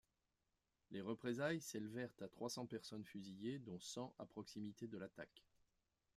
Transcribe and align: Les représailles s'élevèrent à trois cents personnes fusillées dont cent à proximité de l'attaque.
Les 0.89 0.99
représailles 1.01 1.61
s'élevèrent 1.61 2.15
à 2.21 2.27
trois 2.27 2.49
cents 2.49 2.65
personnes 2.65 3.05
fusillées 3.05 3.59
dont 3.59 3.79
cent 3.79 4.15
à 4.17 4.25
proximité 4.25 4.87
de 4.87 4.97
l'attaque. 4.97 5.43